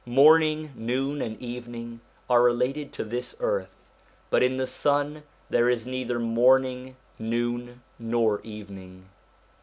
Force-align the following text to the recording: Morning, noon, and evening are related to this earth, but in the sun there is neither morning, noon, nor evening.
Morning, 0.03 0.71
noon, 0.75 1.21
and 1.21 1.39
evening 1.39 2.01
are 2.27 2.41
related 2.41 2.91
to 2.93 3.03
this 3.03 3.35
earth, 3.39 3.75
but 4.31 4.41
in 4.41 4.57
the 4.57 4.65
sun 4.65 5.21
there 5.51 5.69
is 5.69 5.85
neither 5.85 6.17
morning, 6.17 6.95
noon, 7.19 7.83
nor 7.99 8.41
evening. 8.41 9.05